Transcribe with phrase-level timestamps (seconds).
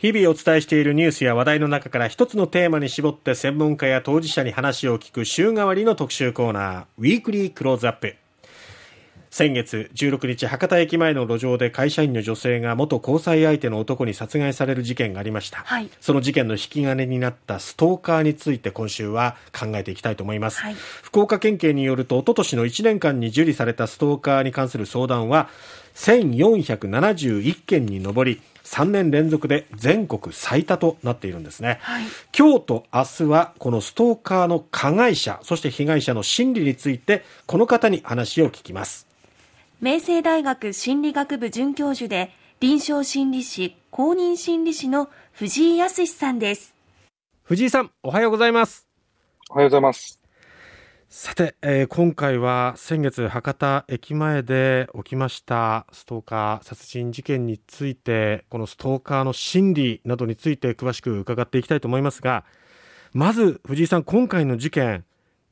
[0.00, 8.16] 日々お伝えしているニュースや話題の中から一つのテーマに絞って専門家や当事者に話を聞く週替わりの特集コーナー、ウィークリークローズアップ。
[9.30, 25.48] 先月16日博多駅前の路上で会社員の女性が元交際相手の男に殺害される事件がありました、はい、その事件の引き金になったストーカーについて今週は考えていきたいと思います、はい、福岡県警によると一昨年の1年間に受理されたストーカーに関する相談は
[25.94, 28.40] 1471件に上り
[28.70, 32.04] 3年連続で全国最多となっているんですね、はい、
[32.36, 39.08] 今日と明日はこのストーカーの加害者そして被害者の心理についてこの方に話を聞きます。
[39.80, 46.76] 明星大学心理学部准教授で臨床心理士公認心理士の藤井康さんです。
[47.42, 48.86] 藤井さんおはようございます。
[49.50, 50.19] おはようございます
[51.12, 62.44] さて、えー、今回は先月博多駅前で起きましたストーカー殺人事件についてこのストーカーの心理などについて詳しく伺っていきたいと思いますが
[63.12, 65.04] まず藤井さん今回の事件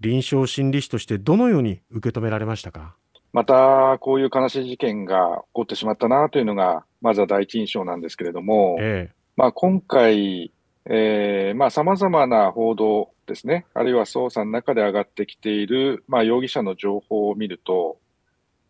[0.00, 2.96] 臨床心理士としてどのように受け止められましたか？
[3.32, 10.50] またこういう悲しい事件が起こってしまったなというのがまずは第一印象なんですけれども、ええ、まあ、今回、
[10.86, 17.96] えー、まあ様々な報道ですね、あるいは捜査の中で上がってきている、まあ、容疑者の情報を見ると、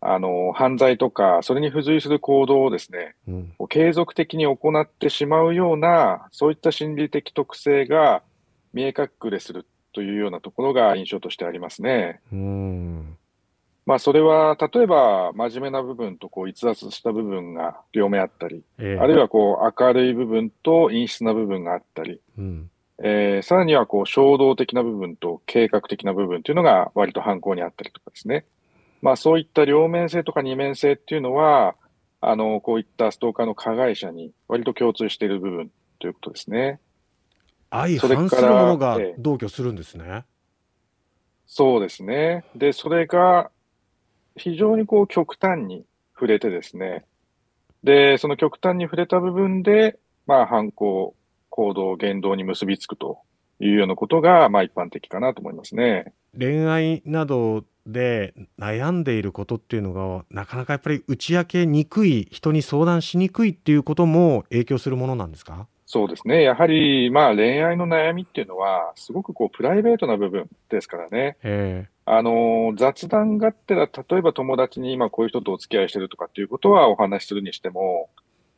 [0.01, 8.23] あの、犯罪とか、それに付随する行動をですね、うん、継続的に行ってしまうような、そういった心理的特性が
[8.73, 12.21] 見え隠れするというようなところが印象としてありますね。
[12.33, 13.17] うん
[13.87, 28.45] まあ、それは、例えば、真面目な部分と、こう、逸脱した部分が両目あったり、えー、あるいは、こう、明るい部分と陰湿な部分があったり、うん、えー、さらにはこう衝動的な部分と計画的な部分というのが割と犯行にあったりとかですね。
[29.03, 31.75] まあそういった両面性とか二面性っていうのは、
[32.21, 36.81] あの、こういったストーカーの加害者に割と共通している部分ということですね。
[37.71, 40.05] 相反するものが同居するんですね。
[40.07, 40.23] えー、
[41.47, 42.45] そうですね。
[42.55, 43.51] で、それが
[44.37, 45.85] 非常にこう極端に
[46.15, 47.05] 触れてですね。
[47.83, 51.15] で、その極端に触れた部分で、まあ犯行
[51.51, 53.19] 行動、言動に結びつくと
[53.61, 56.13] いうようなことが、まあ一般的かなと思いますね。
[56.37, 65.69] 恋愛などで悩んでいることっていうのが、なかなかやっぱり打ち明けにくい、人に相談しにくいっていうことも影響するものなんですか？
[65.95, 66.43] そうですね。
[66.43, 71.37] やはり、まあ恋愛の悩みっていうのは、すごくこうプライベートな部分ですからね。
[72.05, 78.09] あの、雑談がってら、例えば友達に今こういう人とお付き合いしてるとかっていうことはお話しするにしても、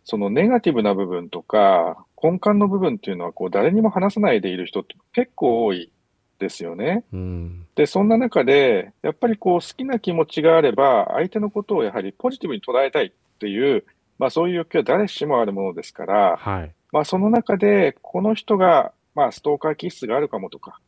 [0.07, 5.91] そのネガティブな部分とか、根幹の部分っていうのは、こう、誰にも話さないでいる人って結構多い
[6.39, 7.05] ですよね。
[7.13, 13.11] うん、で、そんな中で、やっぱりこう、好きな気持ちがあれば、相手のことをやはりポジティブに捉えたいっ
[13.41, 13.85] ていう、
[14.19, 20.79] まあそういう欲求は誰しもあるものですから、はい、まあその中で、この人が、まあストーカー気質があるかもとか、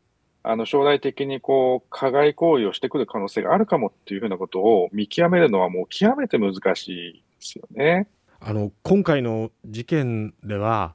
[0.43, 8.09] あの将来的にこう、加害行為をしてくる可能性があるかもっていうふうなことを見極めるのはもう極めて難しいですよね。
[8.41, 10.95] あの今回の事件では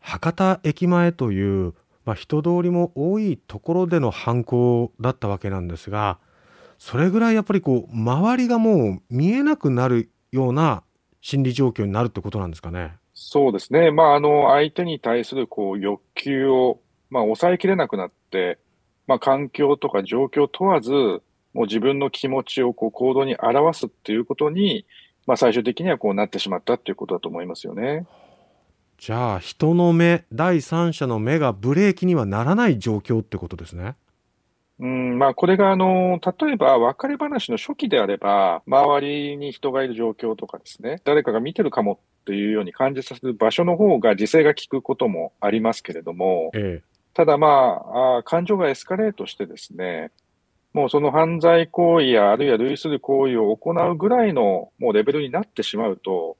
[0.00, 1.72] 博多駅前という、
[2.04, 6.18] まあ、人通りも多いところでの犯行だったわけなんですが
[6.78, 10.82] それぐらいやっぱりこう周りがもう見えなくなるような
[11.20, 12.92] 心理状況になるってことなんですかね。
[13.14, 16.80] そうですね、まあ、あの相手に対するこう欲求を、
[17.10, 18.58] まあ、抑えきれなくなって、
[19.06, 24.84] まあ、環境とか状況問わず、もう自分の気持ちをこう行動に表すっていうことに、
[25.26, 28.06] まあ、最終的にはこうなってしまったっていうことだと思いますよね。
[28.98, 33.94] じゃあ人の目第三者の目がブレーキにはならない状況ってことですね。
[34.80, 46.82] うんまあ、これがあの例えば別れ話の初期であれば周りに人がいる状況とかですね誰かが見てるかもっていうように感じさせる場所の方が時勢が効くこともありますけれども、ええ、
[47.14, 50.10] ただまあ感情がエスカレートしてですね
[50.74, 56.36] もうその犯罪行為や、あるいは類する行為を行うぐらいのもうレベルになってしまうと、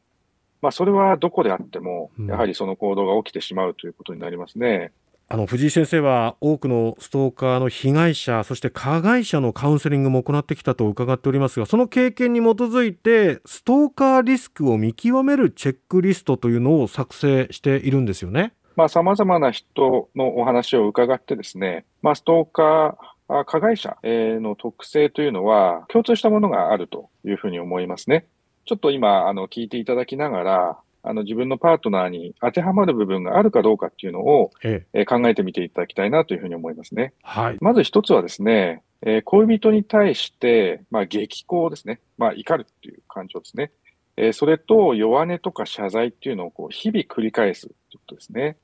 [0.60, 4.90] まあ、それはどこであっても、やはりその行動が起きてしまうということになりますね。
[5.28, 18.52] あの藤井先生は多くのストーカーの被害者そして加害者のカウンセリングも行ってきたと伺っておりますがその経験に基づいてストーカーリスクを見極めるチェックリストというのを作成しているんですよね。
[18.76, 28.26] まあ、様々な人のお話を伺ってですね、まあ、ストーカー加害者の特性というのは共通したものがあるというふうに思いますね。
[28.66, 37.12] ちょっと今、あの、聞いていただきながら、あの、自分のパートナーに当てはまる部分があるかどうかっていうのを、ええ考えてみていただきたいなというふうに思いますね。
[37.22, 37.58] はい。
[37.60, 42.00] まず一つはですね、えー、恋人に対して、まあ、激高ですね。
[42.16, 43.70] まあ、怒るっていう感情ですね。
[44.16, 48.56] えー、それと弱音とか謝罪っていうのをこう日々繰り返すというこことですね。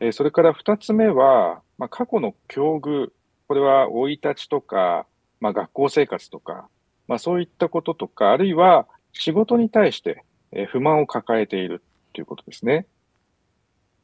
[0.00, 3.10] えー、それから二つ目は、まあ、過去の境遇、
[3.46, 5.06] これは生い立ちとか、
[5.40, 6.68] まあ、学校生活とか、
[7.06, 10.23] まあ、そういったこととか、あるいは仕事に対して、
[10.54, 12.86] え不満を抱えているということですね。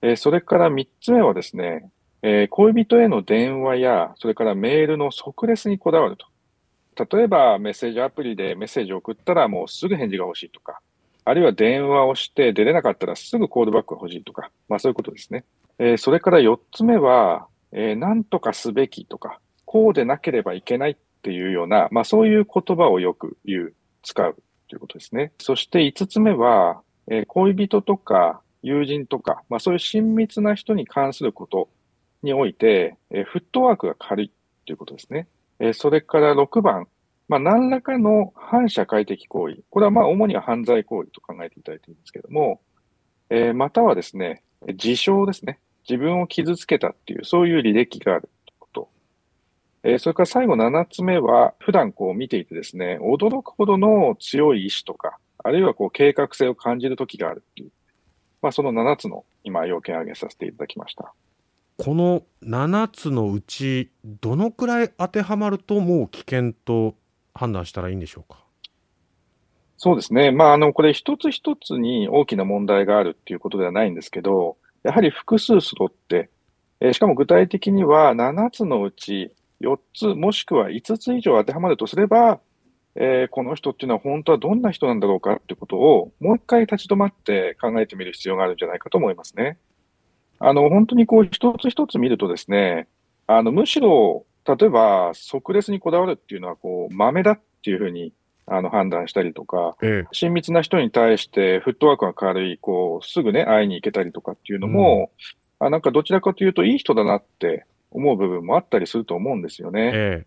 [0.03, 1.91] え、それから三つ目はですね、
[2.23, 6.27] え、恋人への電話や、それからメールの即レスにこだわると。
[7.17, 10.81] 例えば、メッセージアプリでメッセージを送ったらもうすぐ返事が欲しいとか、
[11.25, 15.45] あるいは電話をして出れなかったらすぐコールバックが欲しいとか、まあそういうことですね。
[15.79, 24.37] え、それから四つ目は、えー、何とかすべきとか、こうでなければいけないっていうような、まあそういう言葉をよく言う、使う
[24.71, 25.33] ということですね。
[25.39, 31.69] そして五つ目は、え、恋人とか友人とか、まあそういう親密な人に関すること
[32.23, 34.31] において、え、フットワークが軽い
[34.67, 35.27] ということですね。
[35.59, 36.87] え、それから6番、
[37.29, 39.59] まあ何らかの反社会的行為。
[39.71, 42.61] これはまあ主には犯罪行為と考えていただいているんですけども、
[43.29, 45.59] え、またはですね、自傷ですね。
[45.89, 48.29] 自分を傷つけたっていう、そういう履歴がある。
[49.83, 57.71] えー、それから最後7つ目は、普段こう見ていてですね、驚くほどの強い意志とか、あるいはこう計画性を感じる時があるっていう、
[58.43, 61.13] まあその7つの今要件を挙げさせていただきました。
[61.79, 66.95] この7つのうち、どのくらい当てはまると、もう危険と
[67.35, 68.39] 判断したらいいんでしょうか？
[69.79, 70.31] そうですね。
[70.31, 76.29] まあ、あの、これ一つ一つに大きな問題があるっていうことではないんですけど、やはり複数揃って、
[76.81, 82.41] えー、しかも具体的には7つのうち4つもしくは5つ以上当てはまるとすれば、
[82.97, 89.59] えー、この人っていうのは本当はどんな人なんだろうかっていうことをもう一回立ち止まって考えてみる必要があるんじゃないかと思いますね。
[90.39, 92.89] あの、本当にこう一つ一つ見るとですね、
[93.27, 98.13] あの、むしろ、例えば即レスにこだわるっていうのはこう豆だっていうふうに
[98.47, 105.11] あの判断したりとか、ええ、親密な人に対してフットワークが軽い、こう、すぐね、会いに行けたりとかっていうのも、
[105.61, 109.91] うん、あなんかどちらかというといい人だなって思う部分もあったりすると思うんですよね。
[109.95, 110.27] え、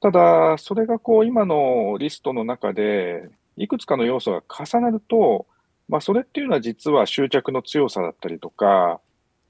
[0.00, 5.46] ただ、それがこう、今のリストの中で、いくつかの要素が重なると、
[5.88, 9.00] まあ、それっていうのは実は執着の強さだったりとか、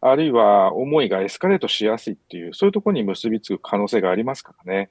[0.00, 4.90] あるいは思いがエスカレートしやすいっていう、そういうところに結びつく可能性がありますからね。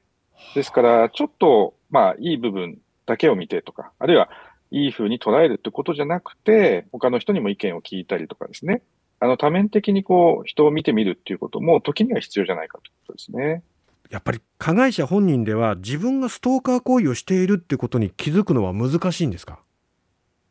[0.56, 4.30] ですから、ちょっと、まあ、いい部分だけを見てとか、あるいは、
[4.72, 8.82] いい風に捉えるってことじゃなくて、他の人にも意見を聞いたりとかですね。
[9.24, 13.64] あの、多面的にこう、人を見てみるっていうことも、時には必要じゃないかということですね。
[14.10, 19.60] やっぱり加害者本人では自分がストーカー行為をしているってことに気づくのは難しいんですか？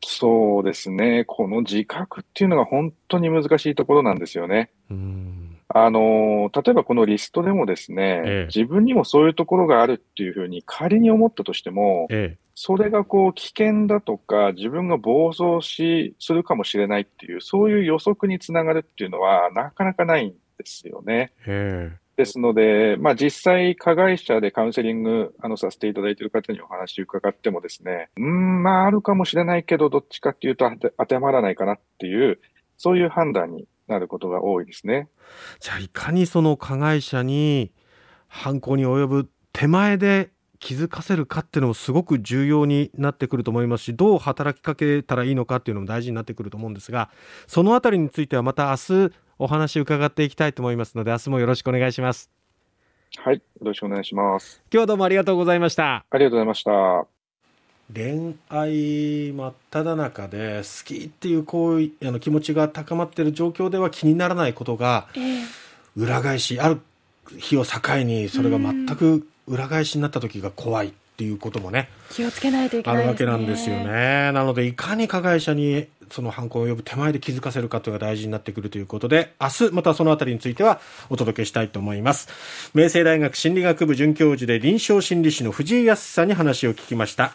[0.03, 1.23] そうですね。
[1.25, 4.69] この自覚っていうのが本当に難しいところなんですよね。
[5.69, 20.35] あの、例えばこのリストでもですね、ええ、自分にもそういうところがあるっていうふうに仮に思ったとしても、え、それがこう危険だとか、自分が暴走し、するかもしれないっていう、そういう予測につながるっていうのはなかなかないんで
[20.65, 21.31] すよね。
[22.15, 32.39] ですので、まあ実際加害者でカウンセリングあのさせていただいている方にお話伺ってもですね、うん、まああるかもしれないけど、どっちかっていうと当てはまらないかなっていう、
[32.77, 35.07] そういう判断になることが多いですね。
[35.59, 37.71] じゃあいかにその加害者に
[38.27, 40.29] 犯行に及ぶ手前で
[40.63, 47.09] 気づかせるかっていうのもすごく重要になってくると思いますしどう働きかけたらいいのかっていうのも大事になってくると思うんですが
[47.47, 52.29] そのあたりについてはまた明日お話伺っていきたいと思いますので明日もよろしくお願いします。
[53.17, 54.61] はいよろしくお願いします。
[54.71, 56.05] 今日はどうもありがとうございました。
[56.09, 57.05] ありがとうございました。
[57.93, 65.09] 恋愛真っ只中で好きっていうこうあの気持ちが高まっている状況では気にならないことが、
[65.97, 66.79] 裏返しある
[67.37, 74.31] 日を境にそれが全く裏返しになった時が怖いっていうこともね気をつけないといけない、ね、あるわけなんですよね。
[74.31, 82.29] なのでいかに加害者にその犯行を呼ぶ手前で気づかせるかというのが大事になってくるということで明日またそのあたりについてはお届けしたいと思います。
[82.73, 87.31] 明星大学心理学部准教授で臨床心理士の藤井康さんに話を聞きました